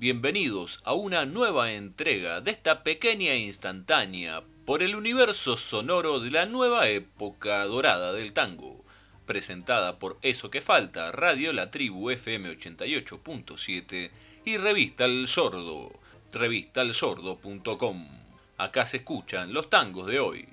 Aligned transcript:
Bienvenidos 0.00 0.78
a 0.84 0.92
una 0.94 1.26
nueva 1.26 1.72
entrega 1.72 2.40
de 2.40 2.52
esta 2.52 2.84
pequeña 2.84 3.32
e 3.32 3.38
instantánea 3.38 4.44
por 4.64 4.84
el 4.84 4.94
universo 4.94 5.56
sonoro 5.56 6.20
de 6.20 6.30
la 6.30 6.46
nueva 6.46 6.86
época 6.86 7.64
dorada 7.64 8.12
del 8.12 8.32
tango, 8.32 8.84
presentada 9.26 9.98
por 9.98 10.16
Eso 10.22 10.50
que 10.50 10.60
Falta, 10.60 11.10
Radio 11.10 11.52
La 11.52 11.72
Tribu 11.72 12.10
FM 12.10 12.48
88.7 12.56 14.12
y 14.44 14.56
Revista 14.56 15.04
El 15.04 15.26
Sordo, 15.26 15.90
revistalsordo.com. 16.30 18.08
Acá 18.56 18.86
se 18.86 18.98
escuchan 18.98 19.52
los 19.52 19.68
tangos 19.68 20.06
de 20.06 20.20
hoy. 20.20 20.48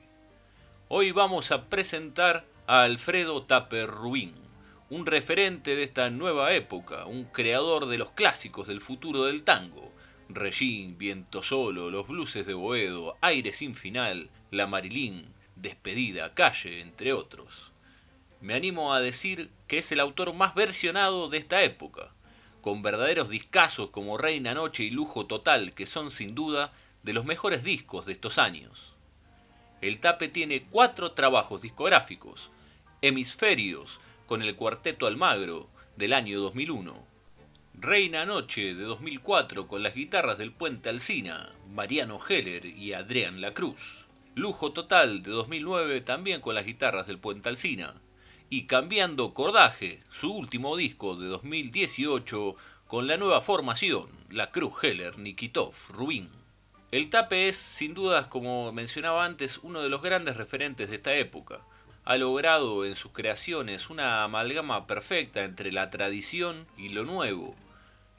Hoy 0.87 1.11
vamos 1.11 1.51
a 1.51 1.65
presentar 1.65 2.45
a 2.65 2.81
Alfredo 2.81 3.43
Taper 3.43 3.91
Rubín 3.91 4.44
un 4.89 5.05
referente 5.07 5.75
de 5.75 5.83
esta 5.83 6.09
nueva 6.11 6.53
época, 6.53 7.05
un 7.05 7.23
creador 7.25 7.87
de 7.87 7.97
los 7.97 8.11
clásicos 8.11 8.67
del 8.67 8.81
futuro 8.81 9.23
del 9.25 9.43
tango. 9.43 9.91
Regín, 10.29 10.97
Viento 10.97 11.41
Solo, 11.41 11.89
Los 11.89 12.07
Blues 12.07 12.33
de 12.33 12.53
Boedo, 12.53 13.17
Aire 13.21 13.53
sin 13.53 13.75
Final, 13.75 14.29
La 14.51 14.67
Marilín, 14.67 15.33
Despedida, 15.55 16.33
Calle, 16.33 16.81
entre 16.81 17.13
otros. 17.13 17.71
Me 18.41 18.53
animo 18.53 18.93
a 18.93 19.01
decir 19.01 19.49
que 19.67 19.79
es 19.79 19.91
el 19.91 19.99
autor 19.99 20.33
más 20.33 20.53
versionado 20.53 21.29
de 21.29 21.39
esta 21.39 21.63
época, 21.63 22.11
con 22.61 22.83
verdaderos 22.83 23.29
discazos 23.29 23.89
como 23.89 24.17
Reina 24.17 24.53
Noche 24.53 24.83
y 24.83 24.91
Lujo 24.91 25.25
Total, 25.25 25.73
que 25.73 25.87
son 25.87 26.11
sin 26.11 26.35
duda 26.35 26.73
de 27.01 27.13
los 27.13 27.25
mejores 27.25 27.63
discos 27.63 28.05
de 28.05 28.13
estos 28.13 28.37
años. 28.37 28.93
El 29.81 29.99
Tape 29.99 30.29
tiene 30.29 30.63
cuatro 30.63 31.11
trabajos 31.13 31.61
discográficos, 31.61 32.51
Hemisferios, 33.01 33.99
con 34.25 34.41
el 34.41 34.55
Cuarteto 34.55 35.05
Almagro 35.05 35.69
del 35.97 36.13
año 36.13 36.39
2001. 36.39 36.95
Reina 37.75 38.25
Noche 38.25 38.73
de 38.73 38.83
2004 38.83 39.67
con 39.67 39.83
las 39.83 39.93
guitarras 39.93 40.37
del 40.37 40.51
Puente 40.51 40.89
Alsina, 40.89 41.53
Mariano 41.69 42.19
Heller 42.27 42.65
y 42.65 42.93
Adrián 42.93 43.41
Lacruz. 43.41 44.05
Lujo 44.33 44.71
Total 44.71 45.21
de 45.21 45.31
2009 45.31 46.01
también 46.01 46.41
con 46.41 46.55
las 46.55 46.65
guitarras 46.65 47.05
del 47.05 47.19
Puente 47.19 47.49
Alsina. 47.49 48.01
Y 48.49 48.65
Cambiando 48.65 49.33
Cordaje, 49.33 50.01
su 50.11 50.33
último 50.33 50.75
disco 50.75 51.15
de 51.15 51.27
2018 51.27 52.55
con 52.87 53.07
la 53.07 53.17
nueva 53.17 53.41
formación, 53.41 54.09
La 54.29 54.51
Cruz 54.51 54.83
Heller, 54.83 55.19
Nikitov, 55.19 55.73
Rubín. 55.89 56.29
El 56.91 57.09
Tape 57.09 57.49
es, 57.49 57.57
sin 57.57 57.93
dudas, 57.93 58.27
como 58.27 58.71
mencionaba 58.71 59.25
antes, 59.25 59.59
uno 59.61 59.81
de 59.81 59.89
los 59.89 60.01
grandes 60.01 60.37
referentes 60.37 60.89
de 60.89 60.95
esta 60.95 61.13
época 61.13 61.61
ha 62.05 62.17
logrado 62.17 62.85
en 62.85 62.95
sus 62.95 63.11
creaciones 63.11 63.89
una 63.89 64.23
amalgama 64.23 64.85
perfecta 64.85 65.43
entre 65.43 65.71
la 65.71 65.89
tradición 65.89 66.67
y 66.77 66.89
lo 66.89 67.03
nuevo. 67.03 67.55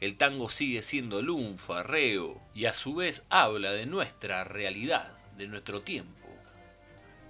El 0.00 0.16
tango 0.16 0.48
sigue 0.48 0.82
siendo 0.82 1.22
lunfa, 1.22 1.84
reo, 1.84 2.42
y 2.52 2.64
a 2.64 2.74
su 2.74 2.96
vez 2.96 3.22
habla 3.30 3.70
de 3.70 3.86
nuestra 3.86 4.42
realidad, 4.42 5.16
de 5.36 5.46
nuestro 5.46 5.82
tiempo. 5.82 6.28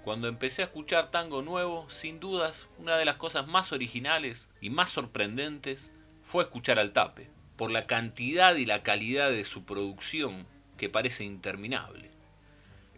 Cuando 0.03 0.29
empecé 0.29 0.63
a 0.63 0.67
escuchar 0.67 1.11
tango 1.11 1.43
nuevo, 1.43 1.91
sin 1.91 2.21
dudas, 2.21 2.69
una 2.79 2.97
de 2.97 3.05
las 3.05 3.17
cosas 3.17 3.47
más 3.47 3.73
originales 3.73 4.49
y 4.63 4.71
más 4.71 4.91
sorprendentes 4.91 5.93
fue 6.23 6.45
escuchar 6.45 6.79
al 6.79 6.93
tape, 6.93 7.29
por 7.57 7.71
la 7.71 7.87
cantidad 7.87 8.57
y 8.57 8.65
la 8.65 8.83
calidad 8.83 9.31
de 9.31 9.45
su 9.45 9.65
producción 9.65 10.47
que 10.79 10.89
parece 10.89 11.25
interminable. 11.25 12.16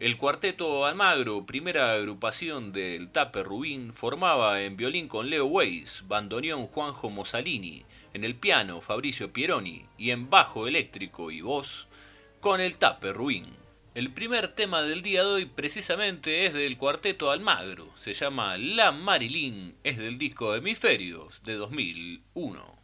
El 0.00 0.16
cuarteto 0.16 0.86
Almagro, 0.86 1.44
primera 1.44 1.92
agrupación 1.92 2.70
del 2.70 3.10
Tape 3.10 3.42
Rubín, 3.42 3.92
formaba 3.92 4.62
en 4.62 4.76
violín 4.76 5.09
con 5.09 5.28
Leo 5.28 5.47
Weiss, 5.47 6.04
bandoneón 6.06 6.69
Juanjo 6.69 7.10
Mosalini, 7.10 7.84
en 8.14 8.22
el 8.22 8.36
piano 8.36 8.81
Fabricio 8.81 9.32
Pieroni 9.32 9.86
y 9.98 10.12
en 10.12 10.31
bajo 10.31 10.69
eléctrico 10.69 11.32
y 11.32 11.41
voz 11.41 11.88
con 12.38 12.60
el 12.60 12.78
Tape 12.78 13.12
Rubín. 13.12 13.47
El 13.97 14.12
primer 14.12 14.54
tema 14.54 14.82
del 14.82 15.03
día 15.03 15.25
de 15.25 15.31
hoy 15.31 15.47
precisamente 15.47 16.47
es 16.47 16.54
del 16.54 16.76
cuarteto 16.76 17.32
Almagro, 17.32 17.88
se 17.97 18.12
llama 18.12 18.56
La 18.56 18.92
Marilín, 18.92 19.75
es 19.82 19.98
del 19.98 20.16
disco 20.16 20.54
Hemisferios 20.54 21.42
de 21.42 21.54
2001. 21.54 22.78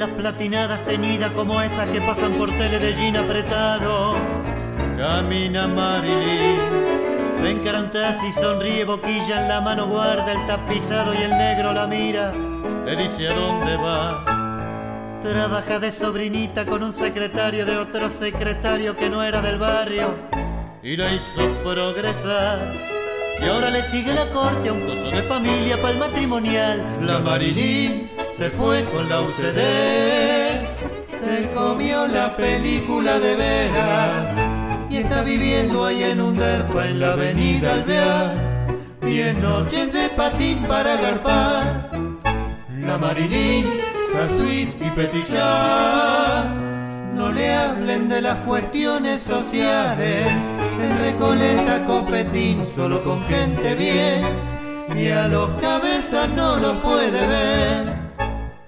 De 0.00 0.06
las 0.06 0.16
platinadas 0.16 0.80
teñidas 0.86 1.30
como 1.32 1.60
esas 1.60 1.86
que 1.90 2.00
pasan 2.00 2.32
por 2.32 2.50
tele 2.52 3.18
apretado. 3.18 4.16
Camina 4.96 5.66
Marilyn, 5.66 6.58
ven 7.42 7.62
y 8.26 8.32
sonríe, 8.32 8.84
boquilla 8.84 9.42
en 9.42 9.48
la 9.48 9.60
mano 9.60 9.86
guarda 9.88 10.32
el 10.32 10.46
tapizado 10.46 11.12
y 11.12 11.18
el 11.18 11.30
negro 11.30 11.74
la 11.74 11.86
mira, 11.86 12.32
le 12.86 12.96
dice 12.96 13.28
a 13.28 13.34
dónde 13.34 13.76
va. 13.76 15.20
Trabaja 15.20 15.78
de 15.78 15.92
sobrinita 15.92 16.64
con 16.64 16.82
un 16.82 16.94
secretario 16.94 17.66
de 17.66 17.76
otro 17.76 18.08
secretario 18.08 18.96
que 18.96 19.10
no 19.10 19.22
era 19.22 19.42
del 19.42 19.58
barrio 19.58 20.14
y 20.82 20.96
la 20.96 21.12
hizo 21.12 21.42
progresar. 21.62 22.58
Y 23.38 23.48
ahora 23.48 23.68
le 23.68 23.82
sigue 23.82 24.14
la 24.14 24.26
corte 24.26 24.70
a 24.70 24.72
un 24.72 24.80
coso 24.80 25.10
de 25.10 25.22
familia 25.22 25.76
para 25.76 25.90
el 25.90 25.98
matrimonial. 25.98 26.82
La 27.02 27.18
Marilyn 27.18 28.19
se 28.40 28.48
fue 28.48 28.82
con 28.86 29.06
la 29.06 29.20
UCD, 29.20 29.60
se 31.20 31.50
comió 31.54 32.08
la 32.08 32.34
película 32.38 33.18
de 33.18 33.36
veras 33.36 34.34
y 34.88 34.96
está 34.96 35.20
viviendo 35.20 35.84
ahí 35.84 36.04
en 36.04 36.22
un 36.22 36.38
derpa 36.38 36.88
en 36.88 37.00
la 37.00 37.12
avenida 37.12 37.74
Alvear. 37.74 38.76
Diez 39.02 39.36
noches 39.36 39.92
de 39.92 40.08
patín 40.16 40.56
para 40.66 40.94
agarpar, 40.94 41.90
la 42.78 42.96
Marilín, 42.96 43.66
Sarsuit 44.10 44.70
y 44.80 44.90
Petillar. 44.96 46.46
No 47.12 47.30
le 47.32 47.54
hablen 47.54 48.08
de 48.08 48.22
las 48.22 48.38
cuestiones 48.46 49.20
sociales, 49.20 50.26
en 50.80 50.98
Recoleta 50.98 51.84
competín 51.84 52.66
solo 52.66 53.04
con 53.04 53.22
gente 53.24 53.74
bien, 53.74 54.22
y 54.98 55.08
a 55.08 55.28
los 55.28 55.50
cabezas 55.60 56.30
no 56.30 56.56
lo 56.56 56.80
puede 56.80 57.20
ver 57.20 57.99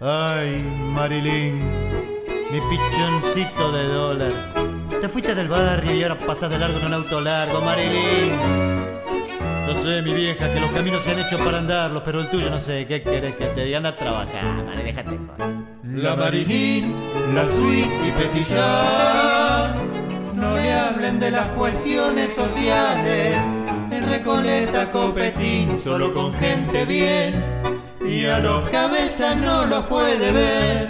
Ay, 0.05 0.65
Marilyn, 0.93 1.63
mi 2.51 2.61
pichoncito 2.69 3.71
de 3.71 3.85
dólar. 3.85 4.33
Te 5.01 5.09
fuiste 5.09 5.33
del 5.33 5.47
barrio 5.47 5.95
y 5.95 6.03
ahora 6.03 6.19
pasas 6.19 6.51
de 6.51 6.59
largo 6.59 6.81
en 6.81 6.87
un 6.87 6.95
auto 6.95 7.21
largo, 7.21 7.61
Marilyn. 7.61 8.33
No 9.65 9.75
sé, 9.81 10.03
mi 10.03 10.13
vieja, 10.13 10.53
que 10.53 10.59
los 10.59 10.73
caminos 10.73 11.05
se 11.05 11.13
han 11.13 11.21
hecho 11.21 11.39
para 11.39 11.59
andarlos, 11.59 12.03
pero 12.05 12.21
el 12.21 12.29
tuyo 12.29 12.51
no 12.51 12.59
sé, 12.59 12.85
¿qué 12.89 13.01
querés 13.05 13.37
que 13.37 13.47
te 13.47 13.65
diga? 13.65 13.77
Anda 13.77 13.91
a 13.91 13.97
trabajar, 13.97 14.65
Marilyn, 14.65 14.87
déjate. 14.87 15.19
La 15.85 16.17
Marilyn, 16.17 16.93
la 17.33 17.47
suite 17.47 18.09
y 18.09 18.11
petillar. 18.11 19.77
No 20.35 20.57
le 20.57 20.73
hablen 20.73 21.21
de 21.21 21.31
las 21.31 21.47
cuestiones 21.53 22.35
sociales. 22.35 23.37
En 23.93 24.09
Recoleta 24.09 24.91
competir 24.91 25.79
solo 25.79 26.13
con 26.13 26.35
gente 26.35 26.87
bien 26.87 27.72
y 28.07 28.27
a 28.27 28.39
los 28.39 28.69
cabezas 28.71 29.37
no 29.37 29.67
los 29.67 29.87
puede 29.87 30.33
ver. 30.33 30.89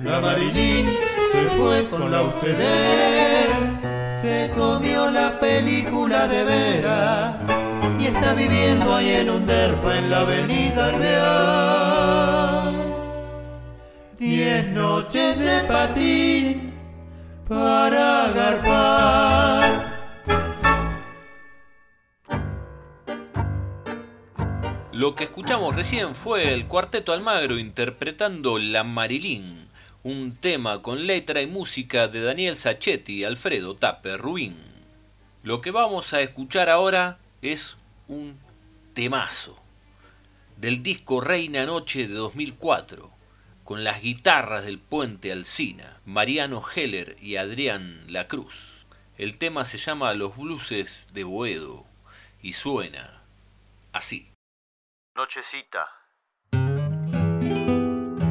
La 0.00 0.20
Marilyn 0.20 0.86
se 1.32 1.42
fue 1.56 1.88
con 1.88 2.10
la 2.10 2.22
UCD, 2.22 2.62
se 4.20 4.50
comió 4.56 5.10
la 5.10 5.38
película 5.38 6.26
de 6.26 6.44
Vera 6.44 7.38
y 7.98 8.06
está 8.06 8.34
viviendo 8.34 8.94
ahí 8.94 9.10
en 9.10 9.30
un 9.30 9.46
derpa 9.46 9.98
en 9.98 10.10
la 10.10 10.20
avenida 10.20 10.90
Real. 10.92 12.74
Diez 14.18 14.66
noches 14.68 15.38
de 15.38 15.60
patín 15.64 16.74
para 17.48 18.26
agarpar 18.26 18.99
Lo 25.00 25.14
que 25.14 25.24
escuchamos 25.24 25.74
recién 25.74 26.14
fue 26.14 26.52
el 26.52 26.66
Cuarteto 26.66 27.14
Almagro 27.14 27.58
interpretando 27.58 28.58
La 28.58 28.84
Marilín, 28.84 29.66
un 30.02 30.36
tema 30.36 30.82
con 30.82 31.06
letra 31.06 31.40
y 31.40 31.46
música 31.46 32.06
de 32.06 32.20
Daniel 32.20 32.54
Sacchetti 32.54 33.14
y 33.14 33.24
Alfredo 33.24 33.74
Tape 33.74 34.18
Rubín. 34.18 34.58
Lo 35.42 35.62
que 35.62 35.70
vamos 35.70 36.12
a 36.12 36.20
escuchar 36.20 36.68
ahora 36.68 37.16
es 37.40 37.78
un 38.08 38.38
temazo 38.92 39.56
del 40.58 40.82
disco 40.82 41.22
Reina 41.22 41.64
Noche 41.64 42.06
de 42.06 42.12
2004, 42.12 43.10
con 43.64 43.84
las 43.84 44.02
guitarras 44.02 44.66
del 44.66 44.78
Puente 44.78 45.32
Alcina, 45.32 45.98
Mariano 46.04 46.62
Heller 46.76 47.16
y 47.22 47.36
Adrián 47.36 48.04
La 48.06 48.28
Cruz. 48.28 48.84
El 49.16 49.38
tema 49.38 49.64
se 49.64 49.78
llama 49.78 50.12
Los 50.12 50.36
Blues 50.36 51.08
de 51.14 51.24
Boedo 51.24 51.86
y 52.42 52.52
suena 52.52 53.22
así. 53.94 54.30
Nochecita. 55.20 55.86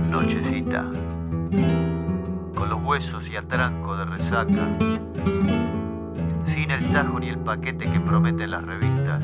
Nochecita. 0.10 0.90
Con 2.56 2.68
los 2.68 2.82
huesos 2.82 3.30
y 3.30 3.36
atranco 3.36 3.96
de 3.96 4.06
resaca. 4.06 4.68
Sin 6.48 6.72
el 6.72 6.90
tajo 6.90 7.20
ni 7.20 7.30
el 7.30 7.38
paquete 7.38 7.92
que 7.92 8.00
prometen 8.00 8.50
las 8.50 8.64
revistas. 8.64 9.24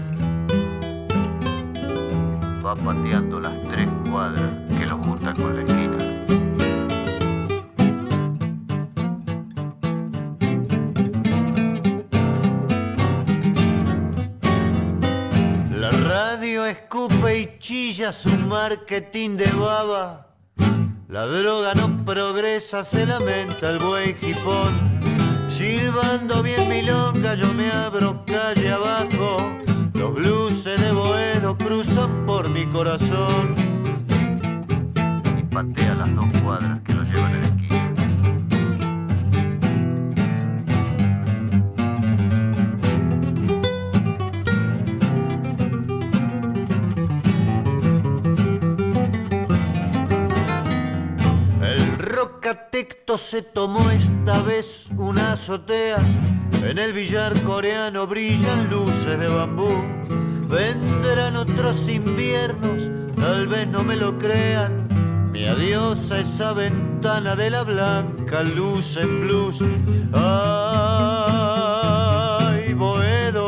Va 2.64 2.76
pateando 2.76 3.40
las 3.40 3.60
tres 3.68 3.90
cuadras 4.12 4.54
que 4.78 4.86
lo 4.86 5.00
juntan 5.00 5.36
con 5.36 5.56
la 5.56 5.64
esquina. 5.64 6.15
Escupe 16.63 17.40
y 17.40 17.57
chilla 17.60 18.13
su 18.13 18.30
marketing 18.30 19.36
de 19.36 19.52
baba. 19.52 20.28
La 21.10 21.25
droga 21.25 21.74
no 21.74 22.06
progresa, 22.06 22.84
se 22.84 23.06
lamenta 23.06 23.72
el 23.72 23.80
buey 23.80 24.13
jipón. 24.13 24.74
Silbando 25.48 26.42
bien 26.42 26.69
milonga, 26.69 27.36
yo 27.36 27.54
me 27.54 27.69
abro 27.72 28.24
calle 28.25 28.72
abajo. 28.72 29.38
Los 29.94 30.13
blues 30.13 30.63
de 30.63 30.92
Boedo 30.92 31.57
cruzan 31.57 32.25
por 32.25 32.50
mi 32.50 32.66
corazón. 32.68 33.56
Y 35.38 35.44
patea 35.54 35.96
las 35.96 36.16
dos 36.16 36.25
cuadras 36.42 36.80
que 36.81 36.94
Se 53.18 53.42
tomó 53.42 53.90
esta 53.92 54.42
vez 54.42 54.88
una 54.98 55.32
azotea. 55.34 55.98
En 56.68 56.78
el 56.78 56.92
billar 56.92 57.34
coreano 57.44 58.06
brillan 58.06 58.70
luces 58.70 59.18
de 59.18 59.30
bambú. 59.30 59.70
Vendrán 60.50 61.38
otros 61.38 61.88
inviernos, 61.88 62.90
tal 63.16 63.48
vez 63.48 63.70
no 63.70 63.84
me 63.84 63.96
lo 63.96 64.18
crean. 64.18 65.30
Mi 65.32 65.46
adiós 65.46 66.12
a 66.12 66.20
esa 66.20 66.52
ventana 66.52 67.38
de 67.38 67.52
la 67.52 67.64
blanca 67.64 68.44
luz 68.44 68.98
en 68.98 69.22
blues. 69.22 69.60
Ay, 70.12 70.34
Boedo, 72.74 73.48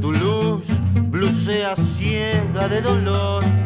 tu 0.00 0.12
luz 0.12 0.62
blusea 1.10 1.74
ciega 1.74 2.68
de 2.68 2.80
dolor 2.82 3.59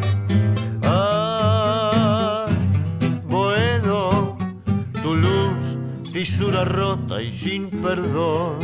fisura 6.25 6.65
rota 6.65 7.21
y 7.21 7.31
sin 7.31 7.69
perdón. 7.69 8.57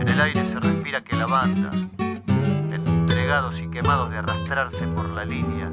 En 0.00 0.08
el 0.08 0.18
aire 0.18 0.46
se 0.46 0.58
respira 0.58 1.04
que 1.04 1.14
la 1.14 1.26
banda, 1.26 1.70
entregados 1.98 3.60
y 3.60 3.68
quemados 3.68 4.08
de 4.08 4.16
arrastrarse 4.16 4.86
por 4.88 5.10
la 5.10 5.26
línea, 5.26 5.70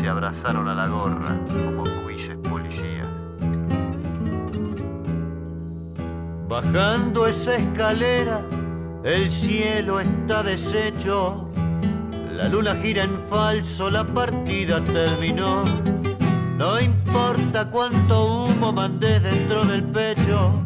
se 0.00 0.08
abrazaron 0.08 0.66
a 0.66 0.74
la 0.74 0.88
gorra 0.88 1.38
como 1.46 1.84
cubilles 1.84 2.36
policías. 2.38 3.06
Bajando 6.48 7.28
esa 7.28 7.54
escalera, 7.54 8.40
el 9.04 9.30
cielo 9.30 10.00
está 10.00 10.42
deshecho 10.42 11.49
la 12.40 12.48
luna 12.48 12.74
gira 12.76 13.04
en 13.04 13.18
falso, 13.18 13.90
la 13.90 14.02
partida 14.02 14.82
terminó. 14.82 15.62
No 16.56 16.80
importa 16.80 17.70
cuánto 17.70 18.44
humo 18.44 18.72
mandé 18.72 19.20
dentro 19.20 19.62
del 19.66 19.84
pecho, 19.84 20.64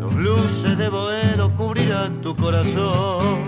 los 0.00 0.14
blues 0.14 0.78
de 0.78 0.88
Boedo 0.88 1.54
cubrirán 1.56 2.22
tu 2.22 2.34
corazón. 2.34 3.44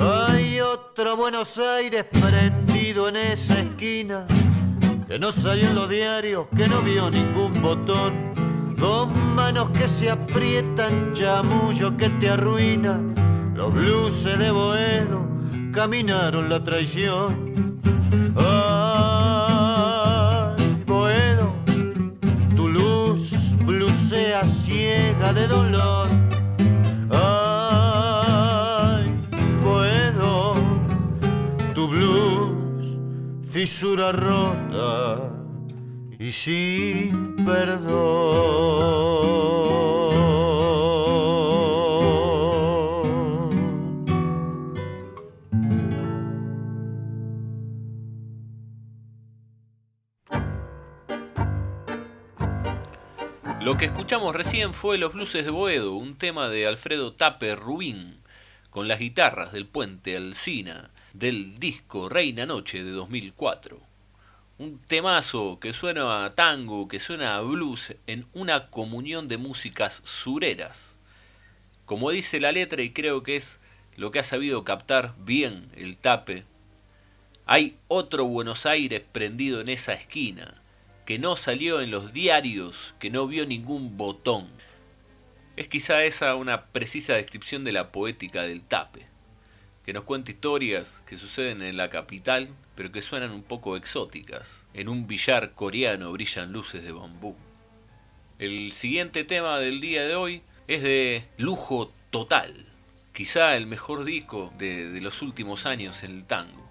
Hay 0.00 0.58
otro 0.60 1.16
Buenos 1.16 1.58
Aires 1.58 2.06
prendido 2.10 3.08
en 3.08 3.16
esa 3.16 3.60
esquina, 3.60 4.26
que 5.06 5.16
no 5.20 5.30
salió 5.30 5.68
en 5.68 5.76
los 5.76 5.88
diarios, 5.88 6.46
que 6.56 6.66
no 6.66 6.80
vio 6.80 7.08
ningún 7.08 7.62
botón 7.62 8.23
manos 9.54 9.70
que 9.70 9.86
se 9.86 10.10
aprietan, 10.10 11.12
chamullo 11.12 11.96
que 11.96 12.10
te 12.10 12.28
arruina. 12.28 13.00
Los 13.54 13.72
blues 13.72 14.24
de 14.24 14.50
Boedo 14.50 15.28
caminaron 15.72 16.48
la 16.48 16.64
traición. 16.64 17.54
Ay, 18.36 19.46
Boedo, 20.86 21.54
tu 22.56 22.68
luz 22.68 23.30
blusea 23.64 24.44
ciega 24.48 25.32
de 25.32 25.46
dolor. 25.46 26.08
Ay, 27.12 29.04
Boedo, 29.62 30.56
tu 31.74 31.86
blues 31.86 32.98
fisura 33.48 34.10
rota 34.10 35.33
y 36.24 36.32
sin 36.32 37.36
perdón. 37.44 37.84
Lo 53.60 53.76
que 53.76 53.84
escuchamos 53.84 54.34
recién 54.34 54.72
fue 54.72 54.96
Los 54.96 55.12
Blues 55.12 55.34
de 55.34 55.50
Boedo, 55.50 55.92
un 55.92 56.16
tema 56.16 56.48
de 56.48 56.66
Alfredo 56.66 57.12
Tape 57.12 57.54
Rubín, 57.54 58.22
con 58.70 58.88
las 58.88 58.98
guitarras 58.98 59.52
del 59.52 59.66
puente 59.66 60.16
Alcina, 60.16 60.90
del 61.12 61.58
disco 61.58 62.08
Reina 62.08 62.46
Noche 62.46 62.82
de 62.82 62.92
2004 62.92 63.93
Un 64.56 64.78
temazo 64.78 65.58
que 65.58 65.72
suena 65.72 66.24
a 66.24 66.36
tango, 66.36 66.86
que 66.86 67.00
suena 67.00 67.36
a 67.36 67.40
blues 67.40 67.96
en 68.06 68.26
una 68.34 68.70
comunión 68.70 69.26
de 69.26 69.36
músicas 69.36 70.00
sureras. 70.04 70.94
Como 71.86 72.12
dice 72.12 72.38
la 72.38 72.52
letra 72.52 72.80
y 72.82 72.90
creo 72.92 73.24
que 73.24 73.34
es 73.34 73.60
lo 73.96 74.12
que 74.12 74.20
ha 74.20 74.24
sabido 74.24 74.62
captar 74.62 75.16
bien 75.18 75.68
el 75.74 75.96
tape, 75.96 76.44
hay 77.46 77.76
otro 77.88 78.26
Buenos 78.26 78.64
Aires 78.64 79.02
prendido 79.10 79.60
en 79.60 79.68
esa 79.68 79.92
esquina, 79.92 80.62
que 81.04 81.18
no 81.18 81.34
salió 81.34 81.80
en 81.80 81.90
los 81.90 82.12
diarios, 82.12 82.94
que 83.00 83.10
no 83.10 83.26
vio 83.26 83.46
ningún 83.46 83.96
botón. 83.96 84.48
Es 85.56 85.66
quizá 85.66 86.04
esa 86.04 86.36
una 86.36 86.66
precisa 86.66 87.14
descripción 87.14 87.64
de 87.64 87.72
la 87.72 87.90
poética 87.90 88.42
del 88.42 88.62
tape, 88.62 89.04
que 89.84 89.92
nos 89.92 90.04
cuenta 90.04 90.30
historias 90.30 91.02
que 91.06 91.16
suceden 91.16 91.60
en 91.60 91.76
la 91.76 91.90
capital, 91.90 92.48
pero 92.74 92.92
que 92.92 93.02
suenan 93.02 93.30
un 93.30 93.42
poco 93.42 93.76
exóticas. 93.76 94.66
En 94.74 94.88
un 94.88 95.06
billar 95.06 95.54
coreano 95.54 96.12
brillan 96.12 96.52
luces 96.52 96.82
de 96.82 96.92
bambú. 96.92 97.36
El 98.38 98.72
siguiente 98.72 99.24
tema 99.24 99.58
del 99.58 99.80
día 99.80 100.04
de 100.04 100.16
hoy 100.16 100.42
es 100.66 100.82
de 100.82 101.28
lujo 101.36 101.92
total, 102.10 102.52
quizá 103.12 103.56
el 103.56 103.66
mejor 103.66 104.04
disco 104.04 104.52
de, 104.58 105.00
los 105.00 105.22
últimos 105.22 105.66
años 105.66 106.02
en 106.02 106.12
el 106.12 106.24
tango. 106.24 106.68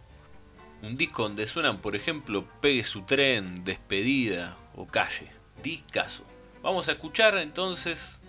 Un 0.81 0.97
disco 0.97 1.23
donde 1.23 1.47
suenan, 1.47 1.79
por 1.79 1.95
ejemplo, 1.95 2.45
Pegue 2.59 2.83
su 2.83 3.03
tren, 3.03 3.63
Despedida 3.63 4.57
o 4.75 4.85
Calle. 4.85 5.31
Discaso. 5.63 6.25
Vamos 6.61 6.89
a 6.89 6.93
escuchar 6.93 7.37
entonces 7.37 8.19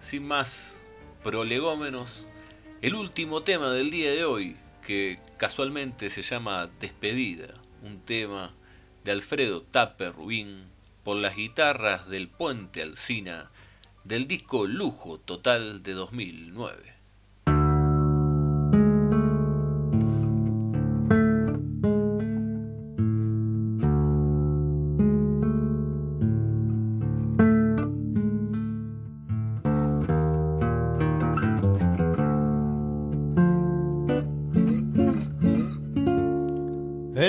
sin 0.00 0.26
más 0.26 0.80
prolegómenos, 1.22 2.26
el 2.82 2.94
último 2.94 3.42
tema 3.42 3.70
del 3.70 3.90
día 3.90 4.10
de 4.10 4.24
hoy, 4.24 4.56
que 4.80 5.18
casualmente 5.36 6.10
se 6.10 6.22
llama 6.22 6.68
Despedida, 6.80 7.54
un 7.82 8.00
tema 8.00 8.54
de 9.04 9.12
Alfredo 9.12 9.62
Tape 9.62 10.10
Rubín, 10.10 10.64
por 11.04 11.16
las 11.16 11.36
guitarras 11.36 12.08
del 12.08 12.28
Puente 12.28 12.82
Alcina, 12.82 13.50
del 14.04 14.26
disco 14.26 14.66
Lujo 14.66 15.18
Total 15.18 15.82
de 15.82 15.92
2009. 15.92 16.89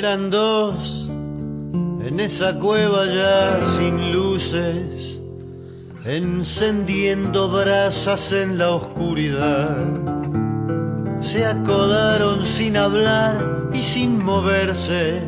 Eran 0.03 0.31
dos 0.31 1.08
en 2.08 2.20
esa 2.20 2.58
cueva 2.58 3.05
ya 3.05 3.63
sin 3.77 4.12
luces, 4.12 5.22
encendiendo 6.05 7.48
brasas 7.48 8.31
en 8.31 8.58
la 8.58 8.72
oscuridad. 8.72 9.77
Se 11.20 11.46
acodaron 11.46 12.43
sin 12.43 12.77
hablar 12.77 13.70
y 13.74 13.84
sin 13.84 14.25
moverse, 14.25 15.22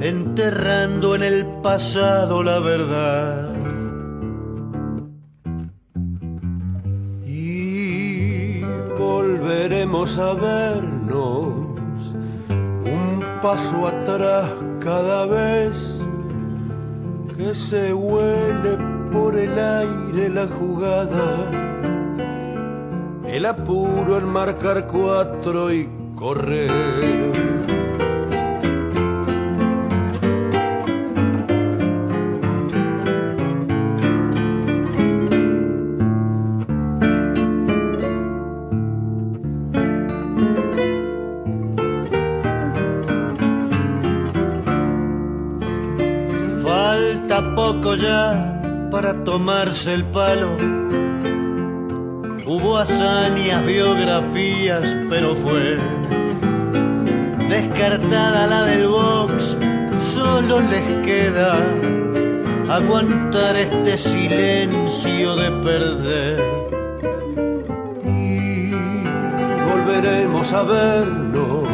enterrando 0.00 1.16
en 1.16 1.24
el 1.24 1.44
pasado 1.60 2.44
la 2.44 2.60
verdad. 2.60 3.52
Y 7.26 8.60
volveremos 8.96 10.16
a 10.16 10.34
vernos 10.34 11.67
paso 13.40 13.86
atrás 13.86 14.50
cada 14.80 15.26
vez 15.26 15.98
que 17.36 17.54
se 17.54 17.94
huele 17.94 18.76
por 19.12 19.36
el 19.36 19.56
aire 19.58 20.28
la 20.28 20.46
jugada, 20.46 21.50
el 23.26 23.46
apuro 23.46 24.18
en 24.18 24.26
marcar 24.26 24.86
cuatro 24.86 25.72
y 25.72 25.88
correr. 26.16 27.27
Tomarse 49.28 49.92
el 49.92 50.04
palo. 50.04 50.56
Hubo 52.46 52.78
hazañas, 52.78 53.62
biografías, 53.66 54.96
pero 55.10 55.36
fue 55.36 55.76
descartada 57.46 58.46
la 58.46 58.62
del 58.64 58.86
box. 58.86 59.54
Solo 60.14 60.60
les 60.60 60.86
queda 61.06 61.58
aguantar 62.70 63.54
este 63.56 63.98
silencio 63.98 65.36
de 65.36 65.50
perder. 65.66 66.38
Y 68.06 68.70
volveremos 69.70 70.50
a 70.54 70.62
vernos 70.62 71.68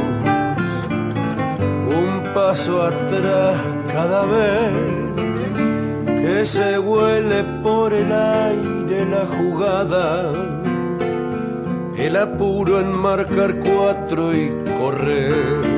un 2.01 2.33
paso 2.35 2.83
atrás 2.83 3.57
cada 3.93 4.25
vez 4.27 5.04
que 6.25 6.47
se 6.47 6.79
huele 6.79 7.45
por 7.63 7.93
el 7.93 8.11
aire 8.11 9.05
la 9.05 9.27
jugada, 9.27 10.33
el 11.99 12.17
apuro 12.17 12.81
en 12.81 12.93
marcar 12.97 13.61
cuatro 13.61 14.35
y 14.35 14.51
correr. 14.79 15.74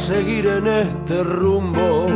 Seguir 0.00 0.46
en 0.46 0.66
este 0.66 1.22
rumbo. 1.22 2.06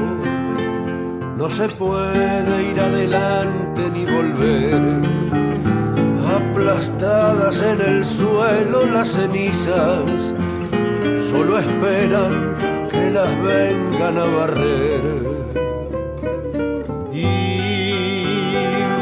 No 1.37 1.49
se 1.51 1.69
puede 1.69 2.71
ir 2.71 2.81
adelante 2.81 3.83
ni 3.93 4.07
volver. 4.07 4.81
Aplastadas 6.41 7.61
en 7.61 7.81
el 7.81 8.05
suelo 8.05 8.87
las 8.87 9.09
cenizas, 9.09 10.35
solo 11.31 11.59
esperan 11.59 12.57
que 12.91 13.11
las 13.11 13.31
vengan 13.43 14.17
a 14.19 14.25
barrer. 14.39 15.05
Y 17.13 18.55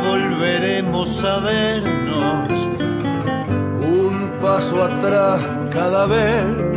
volveremos 0.09 1.25
a 1.25 1.39
vernos. 1.39 2.49
Un 3.81 4.31
paso 4.43 4.83
atrás 4.83 5.41
cada 5.71 6.07
vez 6.07 6.72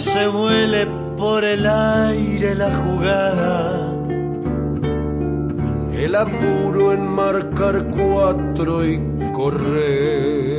se 0.00 0.28
vuele 0.28 0.86
por 1.16 1.44
el 1.44 1.66
aire 1.66 2.54
la 2.54 2.74
jugada. 2.74 3.92
El 5.92 6.14
apuro 6.14 6.92
en 6.92 7.02
marcar 7.02 7.88
cuatro 7.88 8.84
y 8.84 9.00
correr. 9.34 10.57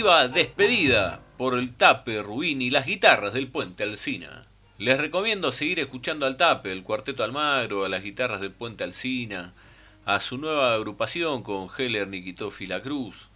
Despedida 0.00 1.20
por 1.36 1.58
el 1.58 1.74
Tape, 1.74 2.22
Rubín 2.22 2.62
y 2.62 2.70
las 2.70 2.86
guitarras 2.86 3.34
del 3.34 3.48
Puente 3.48 3.82
Alcina. 3.82 4.46
Les 4.78 4.96
recomiendo 4.96 5.52
seguir 5.52 5.78
escuchando 5.78 6.24
al 6.24 6.38
Tape, 6.38 6.72
el 6.72 6.82
Cuarteto 6.82 7.22
Almagro, 7.22 7.84
a 7.84 7.90
las 7.90 8.02
guitarras 8.02 8.40
del 8.40 8.50
Puente 8.50 8.82
Alcina, 8.82 9.52
a 10.06 10.20
su 10.20 10.38
nueva 10.38 10.72
agrupación 10.72 11.42
con 11.42 11.68
Heller, 11.76 12.08
Nikitov 12.08 12.54
y 12.60 12.66
La 12.66 12.80
Cruz. 12.80 13.28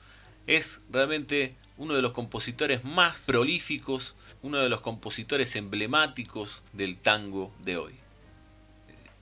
Es 0.46 0.82
realmente 0.90 1.54
uno 1.76 1.92
de 1.92 2.00
los 2.00 2.12
compositores 2.12 2.82
más 2.82 3.26
prolíficos, 3.26 4.14
uno 4.40 4.58
de 4.58 4.70
los 4.70 4.80
compositores 4.80 5.54
emblemáticos 5.56 6.62
del 6.72 6.96
tango 6.96 7.52
de 7.62 7.76
hoy. 7.76 8.03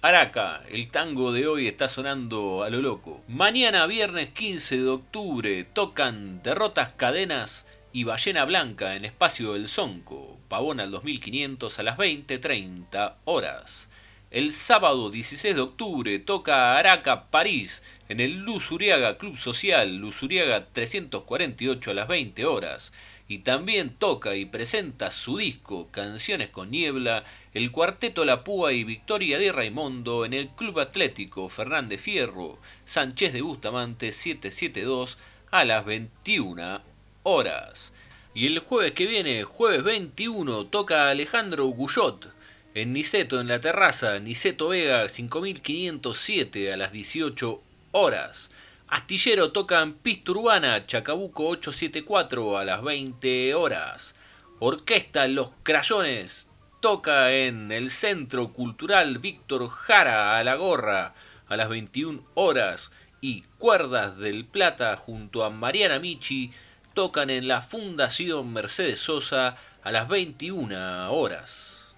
Araca, 0.04 0.64
el 0.68 0.90
tango 0.90 1.30
de 1.30 1.46
hoy 1.46 1.68
está 1.68 1.86
sonando 1.86 2.64
a 2.64 2.70
lo 2.70 2.82
loco. 2.82 3.22
Mañana 3.28 3.86
viernes 3.86 4.30
15 4.30 4.78
de 4.78 4.88
octubre 4.88 5.62
tocan 5.62 6.42
Derrotas 6.42 6.88
Cadenas 6.88 7.68
y 7.92 8.02
Ballena 8.02 8.44
Blanca 8.44 8.96
en 8.96 9.04
Espacio 9.04 9.52
del 9.52 9.68
Sonco, 9.68 10.40
Pavona 10.48 10.82
al 10.82 10.90
2500 10.90 11.78
a 11.78 11.82
las 11.84 11.98
20.30 11.98 13.14
horas. 13.26 13.90
El 14.32 14.52
sábado 14.52 15.08
16 15.08 15.54
de 15.54 15.60
octubre 15.60 16.18
toca 16.18 16.76
Araca 16.76 17.30
París 17.30 17.84
en 18.08 18.18
el 18.18 18.38
Luz 18.38 18.72
Uriaga 18.72 19.18
Club 19.18 19.38
Social, 19.38 19.98
Luz 19.98 20.20
Uriaga 20.24 20.66
348 20.72 21.90
a 21.92 21.94
las 21.94 22.08
20 22.08 22.44
horas. 22.44 22.92
Y 23.32 23.38
también 23.38 23.94
toca 23.94 24.36
y 24.36 24.44
presenta 24.44 25.10
su 25.10 25.38
disco 25.38 25.88
Canciones 25.90 26.50
con 26.50 26.70
Niebla 26.70 27.24
el 27.54 27.72
cuarteto 27.72 28.26
La 28.26 28.44
Púa 28.44 28.74
y 28.74 28.84
Victoria 28.84 29.38
de 29.38 29.50
Raimondo 29.50 30.26
en 30.26 30.34
el 30.34 30.50
Club 30.50 30.80
Atlético 30.80 31.48
Fernández 31.48 32.02
Fierro, 32.02 32.58
Sánchez 32.84 33.32
de 33.32 33.40
Bustamante 33.40 34.12
772 34.12 35.16
a 35.50 35.64
las 35.64 35.86
21 35.86 36.82
horas. 37.22 37.94
Y 38.34 38.48
el 38.48 38.58
jueves 38.58 38.92
que 38.92 39.06
viene, 39.06 39.44
jueves 39.44 39.82
21, 39.82 40.66
toca 40.66 41.08
Alejandro 41.08 41.64
Guyot 41.68 42.34
en 42.74 42.92
Niceto, 42.92 43.40
en 43.40 43.48
la 43.48 43.60
terraza, 43.60 44.18
Niceto 44.18 44.68
Vega 44.68 45.08
5507 45.08 46.70
a 46.70 46.76
las 46.76 46.92
18 46.92 47.62
horas. 47.92 48.50
Astillero 48.92 49.52
toca 49.52 49.80
en 49.80 49.94
Pista 49.94 50.32
Urbana, 50.32 50.86
Chacabuco 50.86 51.46
874 51.46 52.58
a 52.58 52.64
las 52.66 52.82
20 52.82 53.54
horas. 53.54 54.14
Orquesta 54.58 55.26
Los 55.28 55.50
Crayones 55.62 56.46
toca 56.82 57.32
en 57.32 57.72
el 57.72 57.88
Centro 57.88 58.52
Cultural 58.52 59.16
Víctor 59.16 59.66
Jara 59.70 60.36
a 60.36 60.44
la 60.44 60.56
Gorra 60.56 61.14
a 61.48 61.56
las 61.56 61.70
21 61.70 62.22
horas. 62.34 62.90
Y 63.22 63.44
Cuerdas 63.56 64.18
del 64.18 64.44
Plata 64.44 64.94
junto 64.98 65.42
a 65.42 65.48
Mariana 65.48 65.98
Michi 65.98 66.52
tocan 66.92 67.30
en 67.30 67.48
la 67.48 67.62
Fundación 67.62 68.52
Mercedes 68.52 69.00
Sosa 69.00 69.56
a 69.82 69.90
las 69.90 70.06
21 70.06 71.10
horas. 71.10 71.94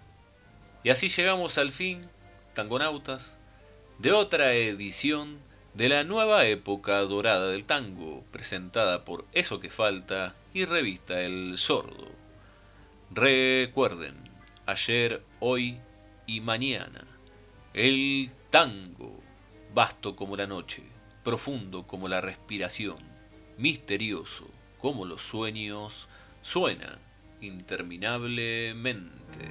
Y 0.84 0.90
así 0.90 1.08
llegamos 1.08 1.58
al 1.58 1.72
fin, 1.72 2.08
tangonautas, 2.54 3.36
de 3.98 4.12
otra 4.12 4.52
edición 4.52 5.40
de 5.74 5.88
la 5.88 6.04
nueva 6.04 6.46
época 6.46 7.00
dorada 7.00 7.48
del 7.48 7.64
tango, 7.64 8.24
presentada 8.30 9.04
por 9.04 9.24
Eso 9.32 9.58
que 9.58 9.70
Falta 9.70 10.36
y 10.52 10.64
revista 10.64 11.20
El 11.20 11.58
Sordo. 11.58 12.12
Recuerden, 13.10 14.14
ayer, 14.66 15.20
hoy 15.40 15.78
y 16.26 16.40
mañana, 16.40 17.04
el 17.74 18.30
tango, 18.50 19.20
vasto 19.74 20.14
como 20.14 20.36
la 20.36 20.46
noche, 20.46 20.84
profundo 21.24 21.82
como 21.82 22.06
la 22.06 22.20
respiración, 22.20 22.98
misterioso 23.58 24.48
como 24.78 25.06
los 25.06 25.22
sueños, 25.22 26.08
suena 26.40 26.98
interminablemente. 27.40 29.48